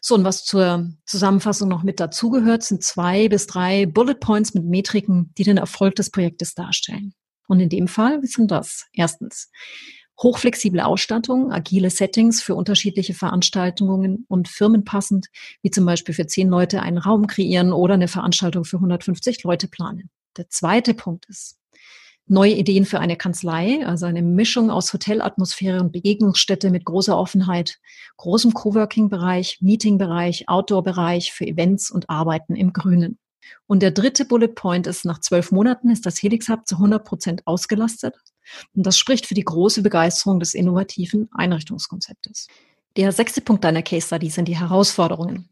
So, 0.00 0.14
und 0.14 0.24
was 0.24 0.44
zur 0.44 0.90
Zusammenfassung 1.06 1.68
noch 1.68 1.82
mit 1.82 2.00
dazugehört, 2.00 2.62
sind 2.62 2.82
zwei 2.82 3.28
bis 3.28 3.46
drei 3.46 3.86
Bullet 3.86 4.14
Points 4.14 4.54
mit 4.54 4.64
Metriken, 4.64 5.32
die 5.38 5.44
den 5.44 5.56
Erfolg 5.56 5.94
des 5.96 6.10
Projektes 6.10 6.54
darstellen. 6.54 7.14
Und 7.48 7.60
in 7.60 7.68
dem 7.68 7.88
Fall 7.88 8.22
sind 8.24 8.50
das 8.50 8.86
erstens 8.92 9.50
hochflexible 10.22 10.80
Ausstattung, 10.80 11.52
agile 11.52 11.90
Settings 11.90 12.42
für 12.42 12.54
unterschiedliche 12.54 13.14
Veranstaltungen 13.14 14.24
und 14.28 14.48
firmenpassend, 14.48 15.28
wie 15.62 15.70
zum 15.70 15.84
Beispiel 15.84 16.14
für 16.14 16.26
zehn 16.26 16.48
Leute 16.48 16.82
einen 16.82 16.98
Raum 16.98 17.26
kreieren 17.26 17.72
oder 17.72 17.94
eine 17.94 18.08
Veranstaltung 18.08 18.64
für 18.64 18.76
150 18.76 19.42
Leute 19.42 19.68
planen. 19.68 20.10
Der 20.36 20.48
zweite 20.48 20.94
Punkt 20.94 21.26
ist 21.28 21.58
neue 22.32 22.54
Ideen 22.54 22.86
für 22.86 22.98
eine 22.98 23.16
Kanzlei, 23.16 23.86
also 23.86 24.06
eine 24.06 24.22
Mischung 24.22 24.70
aus 24.70 24.92
Hotelatmosphäre 24.92 25.80
und 25.80 25.92
Begegnungsstätte 25.92 26.70
mit 26.70 26.84
großer 26.84 27.16
Offenheit, 27.16 27.78
großem 28.16 28.54
Coworking-Bereich, 28.54 29.58
Meeting-Bereich, 29.60 30.48
Outdoor-Bereich 30.48 31.32
für 31.32 31.46
Events 31.46 31.90
und 31.90 32.08
Arbeiten 32.08 32.56
im 32.56 32.72
Grünen. 32.72 33.18
Und 33.66 33.82
der 33.82 33.90
dritte 33.90 34.24
Bullet 34.24 34.48
Point 34.48 34.86
ist, 34.86 35.04
nach 35.04 35.20
zwölf 35.20 35.52
Monaten 35.52 35.90
ist 35.90 36.06
das 36.06 36.22
Helix 36.22 36.48
Hub 36.48 36.66
zu 36.66 36.76
100 36.76 37.04
Prozent 37.04 37.46
ausgelastet. 37.46 38.14
Und 38.74 38.86
das 38.86 38.96
spricht 38.96 39.26
für 39.26 39.34
die 39.34 39.44
große 39.44 39.82
Begeisterung 39.82 40.40
des 40.40 40.54
innovativen 40.54 41.28
Einrichtungskonzeptes. 41.32 42.46
Der 42.96 43.12
sechste 43.12 43.42
Punkt 43.42 43.64
deiner 43.64 43.82
Case 43.82 44.06
Study 44.06 44.30
sind 44.30 44.48
die 44.48 44.58
Herausforderungen. 44.58 45.51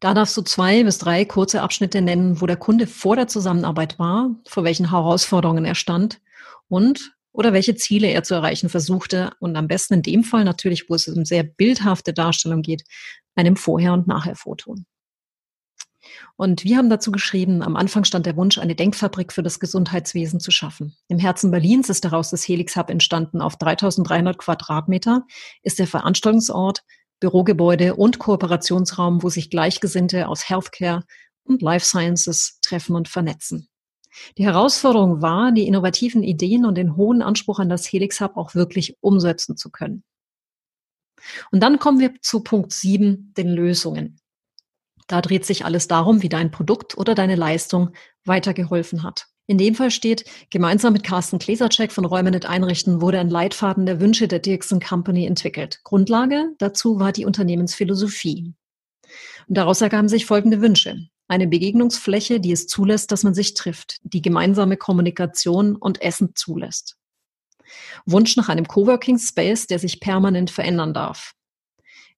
Da 0.00 0.14
darfst 0.14 0.36
du 0.36 0.42
zwei 0.42 0.84
bis 0.84 0.98
drei 0.98 1.24
kurze 1.24 1.62
Abschnitte 1.62 2.02
nennen, 2.02 2.40
wo 2.40 2.46
der 2.46 2.56
Kunde 2.56 2.86
vor 2.86 3.16
der 3.16 3.28
Zusammenarbeit 3.28 3.98
war, 3.98 4.30
vor 4.46 4.64
welchen 4.64 4.90
Herausforderungen 4.90 5.64
er 5.64 5.74
stand 5.74 6.20
und 6.68 7.16
oder 7.32 7.52
welche 7.52 7.74
Ziele 7.74 8.08
er 8.08 8.22
zu 8.22 8.34
erreichen 8.34 8.68
versuchte 8.68 9.30
und 9.40 9.56
am 9.56 9.68
besten 9.68 9.94
in 9.94 10.02
dem 10.02 10.24
Fall 10.24 10.44
natürlich, 10.44 10.88
wo 10.88 10.94
es 10.94 11.06
um 11.06 11.24
sehr 11.24 11.42
bildhafte 11.42 12.14
Darstellung 12.14 12.62
geht, 12.62 12.84
einem 13.34 13.56
Vorher- 13.56 13.92
und 13.92 14.06
Nachher-Foto. 14.06 14.76
Und 16.36 16.64
wir 16.64 16.76
haben 16.76 16.90
dazu 16.90 17.10
geschrieben, 17.12 17.62
am 17.62 17.76
Anfang 17.76 18.04
stand 18.04 18.26
der 18.26 18.36
Wunsch, 18.36 18.58
eine 18.58 18.74
Denkfabrik 18.74 19.32
für 19.32 19.42
das 19.42 19.60
Gesundheitswesen 19.60 20.40
zu 20.40 20.50
schaffen. 20.50 20.96
Im 21.08 21.18
Herzen 21.18 21.50
Berlins 21.50 21.88
ist 21.88 22.04
daraus 22.04 22.30
das 22.30 22.46
Helix 22.46 22.76
Hub 22.76 22.90
entstanden. 22.90 23.40
Auf 23.40 23.56
3300 23.56 24.38
Quadratmeter 24.38 25.26
ist 25.62 25.78
der 25.78 25.86
Veranstaltungsort, 25.86 26.84
Bürogebäude 27.20 27.94
und 27.94 28.18
Kooperationsraum, 28.18 29.22
wo 29.22 29.28
sich 29.28 29.50
Gleichgesinnte 29.50 30.28
aus 30.28 30.48
Healthcare 30.48 31.04
und 31.44 31.62
Life 31.62 31.86
Sciences 31.86 32.58
treffen 32.60 32.96
und 32.96 33.08
vernetzen. 33.08 33.68
Die 34.38 34.44
Herausforderung 34.44 35.22
war, 35.22 35.52
die 35.52 35.66
innovativen 35.66 36.22
Ideen 36.22 36.64
und 36.64 36.76
den 36.76 36.96
hohen 36.96 37.22
Anspruch 37.22 37.58
an 37.58 37.68
das 37.68 37.86
Helix 37.86 38.20
Hub 38.20 38.36
auch 38.36 38.54
wirklich 38.54 38.96
umsetzen 39.00 39.56
zu 39.56 39.70
können. 39.70 40.04
Und 41.50 41.60
dann 41.60 41.78
kommen 41.78 41.98
wir 41.98 42.14
zu 42.20 42.40
Punkt 42.40 42.72
7, 42.72 43.32
den 43.36 43.48
Lösungen. 43.48 44.20
Da 45.06 45.20
dreht 45.20 45.44
sich 45.44 45.64
alles 45.64 45.86
darum, 45.88 46.22
wie 46.22 46.28
dein 46.28 46.50
Produkt 46.50 46.96
oder 46.98 47.14
deine 47.14 47.36
Leistung 47.36 47.90
weitergeholfen 48.24 49.02
hat. 49.02 49.26
In 49.48 49.58
dem 49.58 49.76
Fall 49.76 49.92
steht, 49.92 50.24
gemeinsam 50.50 50.92
mit 50.92 51.04
Carsten 51.04 51.38
Klesercheck 51.38 51.92
von 51.92 52.04
Räume 52.04 52.36
einrichten 52.44 53.00
wurde 53.00 53.20
ein 53.20 53.30
Leitfaden 53.30 53.86
der 53.86 54.00
Wünsche 54.00 54.26
der 54.26 54.40
Dirksen 54.40 54.80
Company 54.80 55.24
entwickelt. 55.24 55.80
Grundlage 55.84 56.54
dazu 56.58 56.98
war 56.98 57.12
die 57.12 57.24
Unternehmensphilosophie. 57.24 58.54
Und 59.46 59.56
daraus 59.56 59.80
ergaben 59.80 60.08
sich 60.08 60.26
folgende 60.26 60.60
Wünsche. 60.60 61.08
Eine 61.28 61.46
Begegnungsfläche, 61.46 62.40
die 62.40 62.50
es 62.50 62.66
zulässt, 62.66 63.12
dass 63.12 63.22
man 63.22 63.34
sich 63.34 63.54
trifft, 63.54 63.98
die 64.02 64.22
gemeinsame 64.22 64.76
Kommunikation 64.76 65.76
und 65.76 66.02
Essen 66.02 66.32
zulässt. 66.34 66.96
Wunsch 68.04 68.36
nach 68.36 68.48
einem 68.48 68.66
Coworking 68.66 69.18
Space, 69.18 69.66
der 69.66 69.78
sich 69.78 70.00
permanent 70.00 70.50
verändern 70.50 70.92
darf. 70.92 71.32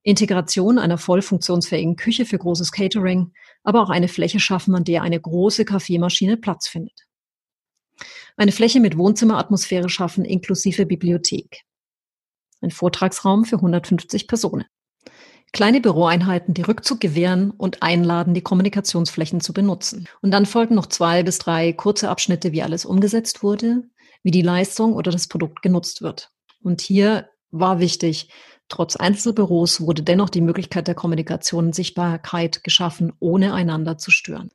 Integration 0.02 0.78
einer 0.78 0.96
voll 0.96 1.20
funktionsfähigen 1.20 1.96
Küche 1.96 2.24
für 2.24 2.38
großes 2.38 2.72
Catering, 2.72 3.32
aber 3.64 3.82
auch 3.82 3.90
eine 3.90 4.08
Fläche 4.08 4.40
schaffen, 4.40 4.74
an 4.74 4.84
der 4.84 5.02
eine 5.02 5.20
große 5.20 5.64
Kaffeemaschine 5.64 6.38
Platz 6.38 6.68
findet. 6.68 7.07
Eine 8.36 8.52
Fläche 8.52 8.80
mit 8.80 8.96
Wohnzimmeratmosphäre 8.96 9.88
schaffen 9.88 10.24
inklusive 10.24 10.86
Bibliothek. 10.86 11.62
Ein 12.60 12.70
Vortragsraum 12.70 13.44
für 13.44 13.56
150 13.56 14.28
Personen. 14.28 14.64
Kleine 15.52 15.80
Büroeinheiten, 15.80 16.52
die 16.52 16.62
Rückzug 16.62 17.00
gewähren 17.00 17.50
und 17.50 17.82
einladen, 17.82 18.34
die 18.34 18.42
Kommunikationsflächen 18.42 19.40
zu 19.40 19.52
benutzen. 19.52 20.06
Und 20.20 20.30
dann 20.30 20.44
folgen 20.44 20.74
noch 20.74 20.86
zwei 20.86 21.22
bis 21.22 21.38
drei 21.38 21.72
kurze 21.72 22.10
Abschnitte, 22.10 22.52
wie 22.52 22.62
alles 22.62 22.84
umgesetzt 22.84 23.42
wurde, 23.42 23.84
wie 24.22 24.30
die 24.30 24.42
Leistung 24.42 24.92
oder 24.92 25.10
das 25.10 25.28
Produkt 25.28 25.62
genutzt 25.62 26.02
wird. 26.02 26.30
Und 26.62 26.80
hier 26.82 27.30
war 27.50 27.80
wichtig, 27.80 28.28
Trotz 28.68 28.96
Einzelbüros 28.96 29.80
wurde 29.80 30.02
dennoch 30.02 30.28
die 30.28 30.42
Möglichkeit 30.42 30.88
der 30.88 30.94
Kommunikation 30.94 31.66
und 31.66 31.74
Sichtbarkeit 31.74 32.62
geschaffen, 32.62 33.12
ohne 33.18 33.54
einander 33.54 33.96
zu 33.96 34.10
stören. 34.10 34.50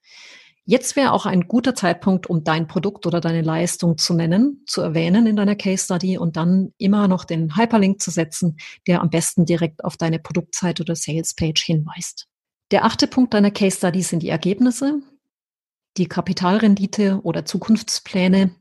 Jetzt 0.65 0.96
wäre 0.96 1.12
auch 1.12 1.25
ein 1.25 1.48
guter 1.48 1.75
Zeitpunkt, 1.75 2.27
um 2.27 2.46
dein 2.46 2.67
Produkt 2.67 3.05
oder 3.05 3.20
deine 3.20 3.41
Leistung 3.41 3.98
zu 3.98 4.13
nennen, 4.13 4.63
zu 4.65 4.82
erwähnen 4.82 5.27
in 5.27 5.36
deiner 5.36 5.55
Case 5.55 5.84
Study 5.84 6.17
und 6.17 6.38
dann 6.38 6.74
immer 6.77 7.10
noch 7.10 7.25
den 7.25 7.58
Hyperlink 7.58 8.01
zu 8.01 8.12
setzen, 8.12 8.58
der 8.88 9.01
am 9.01 9.10
besten 9.10 9.46
direkt 9.46 9.84
auf 9.84 9.98
deine 9.98 10.20
Produktseite 10.20 10.84
oder 10.84 10.96
Sales 10.96 11.34
Page 11.34 11.62
hinweist. 11.62 12.27
Der 12.72 12.86
achte 12.86 13.08
Punkt 13.08 13.34
deiner 13.34 13.51
Case 13.51 13.77
Study 13.77 14.01
sind 14.01 14.24
die 14.24 14.29
Ergebnisse, 14.29 15.01
die 15.98 16.08
Kapitalrendite 16.08 17.20
oder 17.24 17.43
Zukunftspläne, 17.46 18.55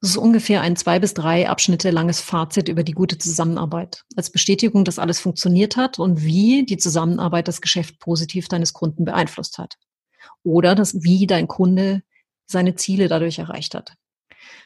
das 0.00 0.10
ist 0.10 0.16
ungefähr 0.16 0.60
ein 0.60 0.76
zwei 0.76 1.00
bis 1.00 1.12
drei 1.12 1.48
Abschnitte 1.48 1.90
langes 1.90 2.20
Fazit 2.20 2.68
über 2.68 2.84
die 2.84 2.92
gute 2.92 3.18
Zusammenarbeit. 3.18 4.04
Als 4.14 4.30
Bestätigung, 4.30 4.84
dass 4.84 5.00
alles 5.00 5.18
funktioniert 5.18 5.76
hat 5.76 5.98
und 5.98 6.22
wie 6.22 6.64
die 6.64 6.76
Zusammenarbeit 6.76 7.48
das 7.48 7.60
Geschäft 7.60 7.98
positiv 7.98 8.46
deines 8.46 8.72
Kunden 8.72 9.04
beeinflusst 9.04 9.58
hat. 9.58 9.76
Oder 10.42 10.74
das, 10.74 11.02
wie 11.02 11.26
dein 11.26 11.48
Kunde 11.48 12.02
seine 12.46 12.74
Ziele 12.74 13.08
dadurch 13.08 13.38
erreicht 13.38 13.74
hat. 13.74 13.94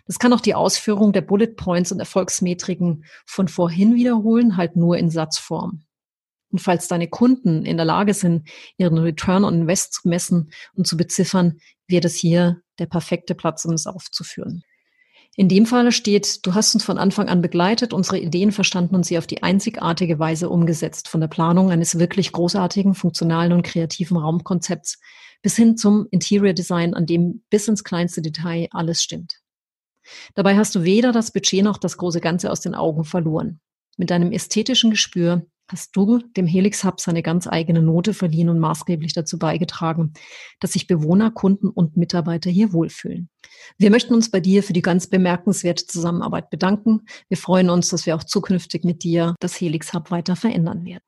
Das 0.07 0.19
kann 0.19 0.33
auch 0.33 0.41
die 0.41 0.55
Ausführung 0.55 1.13
der 1.13 1.21
Bullet 1.23 1.55
Points 1.57 1.93
und 1.93 2.01
Erfolgsmetriken 2.01 3.05
von 3.27 3.49
vorhin 3.49 3.95
wiederholen, 3.95 4.57
halt 4.57 4.77
nur 4.77 4.97
in 4.99 5.11
Satzform. 5.11 5.85
Und 6.51 6.59
falls 6.59 6.87
deine 6.87 7.09
Kunden 7.09 7.65
in 7.65 7.77
der 7.77 7.87
Lage 7.87 8.13
sind, 8.15 8.49
ihren 8.77 8.99
Return 8.99 9.45
on 9.45 9.63
Invest 9.63 9.95
zu 9.95 10.09
messen 10.09 10.53
und 10.75 10.87
zu 10.87 10.97
beziffern, 10.97 11.59
wird 11.87 12.05
es 12.05 12.15
hier 12.15 12.61
der 12.79 12.87
perfekte 12.87 13.35
Platz, 13.35 13.65
um 13.65 13.73
es 13.73 13.87
aufzuführen. 13.87 14.63
In 15.35 15.49
dem 15.49 15.65
Falle 15.65 15.93
steht, 15.93 16.45
du 16.45 16.55
hast 16.55 16.75
uns 16.75 16.85
von 16.85 16.99
Anfang 16.99 17.31
an 17.31 17.41
begleitet, 17.41 17.95
unsere 17.95 18.19
Ideen 18.19 18.53
verstanden 18.53 18.95
und 18.95 19.07
sie 19.07 19.17
auf 19.17 19.27
die 19.27 19.43
einzigartige 19.43 20.19
Weise 20.19 20.51
umgesetzt, 20.51 21.09
von 21.09 21.23
der 21.23 21.29
Planung 21.29 21.71
eines 21.71 21.99
wirklich 21.99 22.33
großartigen, 22.33 22.95
funktionalen 22.95 23.53
und 23.53 23.63
kreativen 23.63 24.19
Raumkonzepts 24.19 25.01
bis 25.43 25.57
hin 25.57 25.77
zum 25.77 26.07
Interior 26.11 26.53
Design, 26.53 26.95
an 26.95 27.07
dem 27.07 27.43
bis 27.51 27.69
ins 27.69 27.85
kleinste 27.85 28.23
Detail 28.23 28.69
alles 28.71 29.03
stimmt. 29.03 29.41
Dabei 30.35 30.57
hast 30.57 30.75
du 30.75 30.83
weder 30.83 31.13
das 31.13 31.33
Budget 31.33 31.65
noch 31.65 31.79
das 31.79 31.97
große 31.97 32.21
Ganze 32.21 32.51
aus 32.51 32.61
den 32.61 32.75
Augen 32.75 33.05
verloren. 33.05 33.61
Mit 33.97 34.11
deinem 34.11 34.33
ästhetischen 34.33 34.91
Gespür 34.91 35.47
hast 35.69 35.95
du 35.97 36.19
dem 36.37 36.47
Helix 36.47 36.85
Hub 36.85 37.01
seine 37.01 37.23
ganz 37.23 37.47
eigene 37.47 37.83
Note 37.83 38.15
verliehen 38.15 38.49
und 38.49 38.59
maßgeblich 38.59 39.13
dazu 39.13 39.39
beigetragen, 39.39 40.13
dass 40.61 40.73
sich 40.73 40.87
Bewohner, 40.87 41.31
Kunden 41.31 41.69
und 41.69 41.97
Mitarbeiter 41.97 42.51
hier 42.51 42.73
wohlfühlen. 42.73 43.29
Wir 43.79 43.91
möchten 43.91 44.15
uns 44.15 44.31
bei 44.31 44.41
dir 44.41 44.63
für 44.63 44.73
die 44.73 44.83
ganz 44.83 45.07
bemerkenswerte 45.07 45.87
Zusammenarbeit 45.87 46.51
bedanken. 46.51 47.07
Wir 47.29 47.37
freuen 47.37 47.71
uns, 47.71 47.89
dass 47.89 48.07
wir 48.07 48.15
auch 48.17 48.25
zukünftig 48.25 48.85
mit 48.85 49.03
dir 49.03 49.35
das 49.41 49.61
Helix 49.61 49.93
Hub 49.93 50.11
weiter 50.11 50.37
verändern 50.37 50.85
werden. 50.85 51.03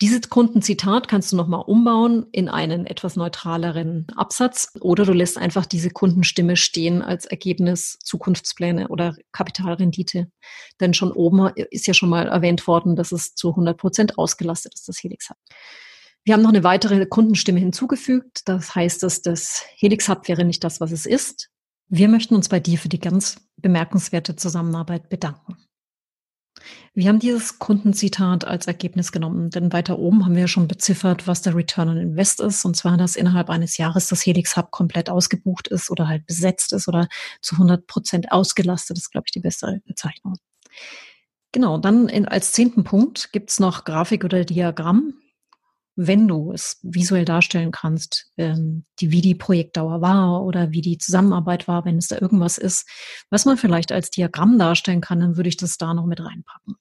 Dieses 0.00 0.28
Kundenzitat 0.28 1.08
kannst 1.08 1.32
du 1.32 1.36
nochmal 1.36 1.62
umbauen 1.66 2.26
in 2.32 2.48
einen 2.48 2.86
etwas 2.86 3.16
neutraleren 3.16 4.06
Absatz 4.16 4.72
oder 4.80 5.04
du 5.04 5.12
lässt 5.12 5.38
einfach 5.38 5.66
diese 5.66 5.90
Kundenstimme 5.90 6.56
stehen 6.56 7.02
als 7.02 7.26
Ergebnis 7.26 7.98
Zukunftspläne 8.02 8.88
oder 8.88 9.16
Kapitalrendite. 9.32 10.30
Denn 10.80 10.94
schon 10.94 11.12
oben 11.12 11.50
ist 11.70 11.86
ja 11.86 11.94
schon 11.94 12.10
mal 12.10 12.28
erwähnt 12.28 12.66
worden, 12.66 12.96
dass 12.96 13.12
es 13.12 13.34
zu 13.34 13.50
100 13.50 13.76
Prozent 13.76 14.18
ausgelastet 14.18 14.74
ist, 14.74 14.88
das 14.88 15.02
Helix 15.02 15.30
Hub. 15.30 15.36
Wir 16.24 16.34
haben 16.34 16.42
noch 16.42 16.50
eine 16.50 16.64
weitere 16.64 17.06
Kundenstimme 17.06 17.60
hinzugefügt. 17.60 18.42
Das 18.44 18.74
heißt, 18.74 19.02
dass 19.02 19.22
das 19.22 19.64
Helix 19.76 20.08
Hub 20.08 20.28
wäre 20.28 20.44
nicht 20.44 20.62
das, 20.64 20.80
was 20.80 20.92
es 20.92 21.06
ist. 21.06 21.48
Wir 21.92 22.08
möchten 22.08 22.36
uns 22.36 22.48
bei 22.48 22.60
dir 22.60 22.78
für 22.78 22.88
die 22.88 23.00
ganz 23.00 23.40
bemerkenswerte 23.56 24.36
Zusammenarbeit 24.36 25.08
bedanken. 25.08 25.56
Wir 26.94 27.08
haben 27.08 27.18
dieses 27.18 27.58
Kundenzitat 27.58 28.44
als 28.44 28.68
Ergebnis 28.68 29.10
genommen, 29.10 29.50
denn 29.50 29.72
weiter 29.72 29.98
oben 29.98 30.24
haben 30.24 30.36
wir 30.36 30.46
schon 30.46 30.68
beziffert, 30.68 31.26
was 31.26 31.42
der 31.42 31.56
Return 31.56 31.88
on 31.88 31.96
Invest 31.96 32.38
ist, 32.40 32.64
und 32.64 32.76
zwar, 32.76 32.96
dass 32.96 33.16
innerhalb 33.16 33.50
eines 33.50 33.76
Jahres 33.76 34.06
das 34.06 34.24
Helix 34.24 34.56
Hub 34.56 34.70
komplett 34.70 35.10
ausgebucht 35.10 35.66
ist 35.66 35.90
oder 35.90 36.06
halt 36.06 36.26
besetzt 36.26 36.72
ist 36.72 36.86
oder 36.86 37.08
zu 37.40 37.56
100 37.56 37.86
Prozent 37.88 38.30
ausgelastet 38.30 38.96
ist, 38.96 39.10
glaube 39.10 39.24
ich, 39.26 39.32
die 39.32 39.40
beste 39.40 39.80
Bezeichnung. 39.84 40.36
Genau, 41.50 41.78
dann 41.78 42.08
in, 42.08 42.28
als 42.28 42.52
zehnten 42.52 42.84
Punkt 42.84 43.32
gibt's 43.32 43.58
noch 43.58 43.82
Grafik 43.82 44.22
oder 44.22 44.44
Diagramm 44.44 45.14
wenn 45.96 46.28
du 46.28 46.52
es 46.52 46.78
visuell 46.82 47.24
darstellen 47.24 47.70
kannst, 47.70 48.30
ähm, 48.36 48.84
die, 49.00 49.10
wie 49.10 49.20
die 49.20 49.34
Projektdauer 49.34 50.00
war 50.00 50.44
oder 50.44 50.70
wie 50.70 50.80
die 50.80 50.98
Zusammenarbeit 50.98 51.68
war, 51.68 51.84
wenn 51.84 51.98
es 51.98 52.08
da 52.08 52.18
irgendwas 52.20 52.58
ist, 52.58 52.88
was 53.30 53.44
man 53.44 53.56
vielleicht 53.56 53.92
als 53.92 54.10
Diagramm 54.10 54.58
darstellen 54.58 55.00
kann, 55.00 55.20
dann 55.20 55.36
würde 55.36 55.48
ich 55.48 55.56
das 55.56 55.76
da 55.76 55.94
noch 55.94 56.06
mit 56.06 56.20
reinpacken. 56.20 56.76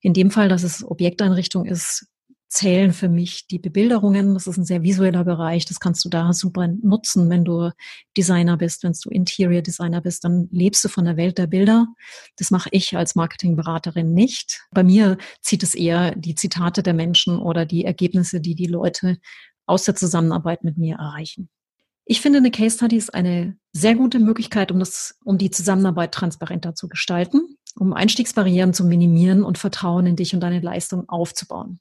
In 0.00 0.14
dem 0.14 0.30
Fall, 0.30 0.48
dass 0.48 0.62
es 0.62 0.84
Objekteinrichtung 0.84 1.64
ist, 1.64 2.07
zählen 2.48 2.92
für 2.92 3.08
mich 3.08 3.46
die 3.46 3.58
Bebilderungen. 3.58 4.34
Das 4.34 4.46
ist 4.46 4.56
ein 4.56 4.64
sehr 4.64 4.82
visueller 4.82 5.24
Bereich. 5.24 5.66
Das 5.66 5.80
kannst 5.80 6.04
du 6.04 6.08
da 6.08 6.32
super 6.32 6.66
nutzen, 6.66 7.28
wenn 7.28 7.44
du 7.44 7.70
Designer 8.16 8.56
bist, 8.56 8.82
wenn 8.82 8.94
du 9.02 9.10
Interior 9.10 9.62
Designer 9.62 10.00
bist, 10.00 10.24
dann 10.24 10.48
lebst 10.50 10.84
du 10.84 10.88
von 10.88 11.04
der 11.04 11.16
Welt 11.16 11.38
der 11.38 11.46
Bilder. 11.46 11.86
Das 12.36 12.50
mache 12.50 12.70
ich 12.72 12.96
als 12.96 13.14
Marketingberaterin 13.14 14.14
nicht. 14.14 14.62
Bei 14.70 14.82
mir 14.82 15.18
zieht 15.42 15.62
es 15.62 15.74
eher 15.74 16.14
die 16.14 16.34
Zitate 16.34 16.82
der 16.82 16.94
Menschen 16.94 17.38
oder 17.38 17.66
die 17.66 17.84
Ergebnisse, 17.84 18.40
die 18.40 18.54
die 18.54 18.66
Leute 18.66 19.18
aus 19.66 19.84
der 19.84 19.94
Zusammenarbeit 19.94 20.64
mit 20.64 20.78
mir 20.78 20.96
erreichen. 20.96 21.50
Ich 22.10 22.22
finde, 22.22 22.38
eine 22.38 22.50
Case 22.50 22.76
Study 22.76 22.96
ist 22.96 23.12
eine 23.12 23.58
sehr 23.74 23.94
gute 23.94 24.18
Möglichkeit, 24.18 24.72
um 24.72 24.78
das, 24.78 25.18
um 25.24 25.36
die 25.36 25.50
Zusammenarbeit 25.50 26.12
transparenter 26.12 26.74
zu 26.74 26.88
gestalten, 26.88 27.58
um 27.76 27.92
Einstiegsbarrieren 27.92 28.72
zu 28.72 28.86
minimieren 28.86 29.42
und 29.44 29.58
Vertrauen 29.58 30.06
in 30.06 30.16
dich 30.16 30.34
und 30.34 30.40
deine 30.40 30.60
Leistung 30.60 31.06
aufzubauen. 31.06 31.80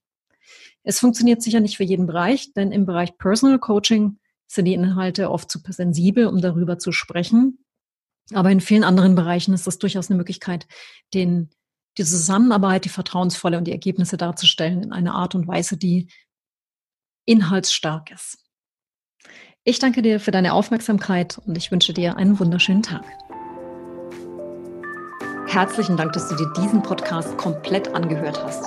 Es 0.88 1.00
funktioniert 1.00 1.41
sicher 1.41 1.60
nicht 1.60 1.75
für 1.75 1.84
jeden 1.84 2.08
Bereich, 2.08 2.53
denn 2.53 2.72
im 2.72 2.86
Bereich 2.86 3.17
Personal 3.17 3.60
Coaching 3.60 4.20
sind 4.48 4.63
die 4.63 4.74
Inhalte 4.74 5.29
oft 5.29 5.51
zu 5.51 5.60
sensibel, 5.67 6.27
um 6.27 6.39
darüber 6.39 6.79
zu 6.79 6.94
sprechen. 6.94 7.65
Aber 8.34 8.51
in 8.51 8.62
vielen 8.62 8.86
anderen 8.86 9.13
Bereichen 9.13 9.53
ist 9.53 9.67
das 9.67 9.79
durchaus 9.79 10.10
eine 10.10 10.17
Möglichkeit, 10.17 10.65
den, 11.13 11.50
die 11.98 12.06
Zusammenarbeit, 12.06 12.86
die 12.86 12.89
vertrauensvolle 12.89 13.58
und 13.58 13.65
die 13.65 13.74
Ergebnisse 13.74 14.15
darzustellen 14.15 14.82
in 14.82 14.94
einer 14.94 15.13
Art 15.13 15.36
und 15.36 15.46
Weise, 15.46 15.75
die 15.75 16.08
inhaltsstark 17.25 18.10
ist. 18.12 18.38
Ich 19.65 19.79
danke 19.79 20.01
dir 20.01 20.22
für 20.22 20.32
deine 20.32 20.53
Aufmerksamkeit 20.53 21.38
und 21.38 21.58
ich 21.58 21.70
wünsche 21.70 21.91
dir 21.94 22.15
einen 22.15 22.39
wunderschönen 22.39 22.84
Tag. 22.84 23.03
Herzlichen 25.48 25.96
Dank, 25.96 26.12
dass 26.12 26.27
du 26.27 26.36
dir 26.36 26.51
diesen 26.58 26.84
Podcast 26.84 27.38
komplett 27.38 27.96
angehört 27.96 28.44
hast. 28.44 28.66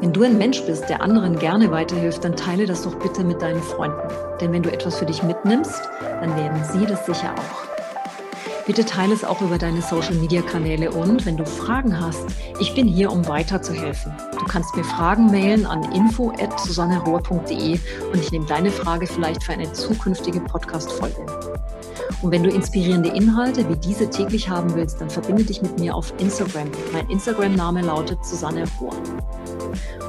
Wenn 0.00 0.12
du 0.12 0.24
ein 0.24 0.36
Mensch 0.36 0.60
bist, 0.62 0.88
der 0.88 1.00
anderen 1.00 1.38
gerne 1.38 1.70
weiterhilft, 1.70 2.24
dann 2.24 2.34
teile 2.34 2.66
das 2.66 2.82
doch 2.82 2.96
bitte 2.96 3.22
mit 3.22 3.40
deinen 3.40 3.62
Freunden. 3.62 4.08
Denn 4.40 4.52
wenn 4.52 4.64
du 4.64 4.72
etwas 4.72 4.98
für 4.98 5.06
dich 5.06 5.22
mitnimmst, 5.22 5.88
dann 6.20 6.34
werden 6.36 6.60
sie 6.64 6.86
das 6.86 7.06
sicher 7.06 7.32
auch. 7.34 7.68
Bitte 8.66 8.84
teile 8.84 9.14
es 9.14 9.24
auch 9.24 9.40
über 9.40 9.58
deine 9.58 9.80
Social-Media-Kanäle 9.80 10.90
und 10.90 11.24
wenn 11.24 11.36
du 11.36 11.46
Fragen 11.46 11.98
hast, 12.00 12.26
ich 12.60 12.74
bin 12.74 12.88
hier, 12.88 13.12
um 13.12 13.26
weiterzuhelfen. 13.28 14.12
Du 14.38 14.44
kannst 14.44 14.76
mir 14.76 14.84
Fragen 14.84 15.30
mailen 15.30 15.66
an 15.66 15.84
info.susannerohr.de 15.92 17.78
und 18.12 18.20
ich 18.20 18.32
nehme 18.32 18.44
deine 18.46 18.72
Frage 18.72 19.06
vielleicht 19.06 19.44
für 19.44 19.52
eine 19.52 19.72
zukünftige 19.72 20.40
Podcast-Folge. 20.40 21.57
Und 22.22 22.30
wenn 22.30 22.42
du 22.42 22.50
inspirierende 22.50 23.10
Inhalte 23.10 23.68
wie 23.68 23.76
diese 23.76 24.08
täglich 24.10 24.48
haben 24.48 24.74
willst, 24.74 25.00
dann 25.00 25.10
verbinde 25.10 25.44
dich 25.44 25.62
mit 25.62 25.78
mir 25.78 25.94
auf 25.94 26.12
Instagram. 26.18 26.68
Mein 26.92 27.08
Instagram-Name 27.10 27.82
lautet 27.82 28.24
Susanne 28.24 28.64
Rohr. 28.80 28.94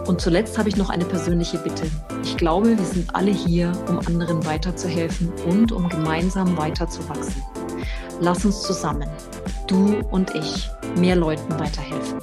Und 0.08 0.20
zuletzt 0.20 0.58
habe 0.58 0.70
ich 0.70 0.75
noch 0.75 0.89
eine 0.89 1.06
persönliche 1.06 1.58
Bitte. 1.60 1.86
Ich 2.24 2.36
glaube, 2.36 2.77
wir 2.77 2.86
sind 2.86 3.13
alle 3.15 3.32
hier, 3.32 3.72
um 3.88 4.00
anderen 4.00 4.44
weiterzuhelfen 4.46 5.32
und 5.48 5.72
um 5.72 5.88
gemeinsam 5.88 6.58
weiterzuwachsen. 6.58 7.44
Lass 8.20 8.44
uns 8.44 8.62
zusammen, 8.63 9.08
du 9.68 10.00
und 10.12 10.34
ich, 10.36 10.70
mehr 10.98 11.15
Leuten 11.15 11.60
weiterhelfen. 11.60 12.20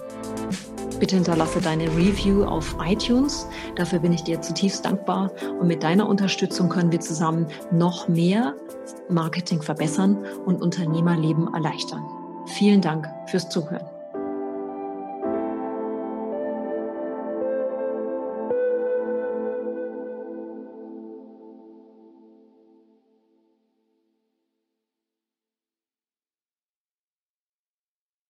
Bitte 0.99 1.17
hinterlasse 1.17 1.61
deine 1.61 1.85
Review 1.89 2.45
auf 2.45 2.75
iTunes. 2.85 3.47
Dafür 3.75 3.99
bin 3.99 4.13
ich 4.13 4.25
dir 4.25 4.41
zutiefst 4.41 4.85
dankbar. 4.85 5.31
Und 5.61 5.67
mit 5.67 5.83
deiner 5.83 6.09
Unterstützung 6.09 6.69
können 6.69 6.91
wir 6.91 7.01
zusammen 7.01 7.47
noch 7.71 8.09
mehr 8.09 8.55
Marketing 9.09 9.61
verbessern 9.61 10.25
und 10.47 10.63
Unternehmerleben 10.63 11.53
erleichtern. 11.53 12.03
Vielen 12.47 12.81
Dank 12.81 13.09
fürs 13.27 13.49
Zuhören. 13.49 13.96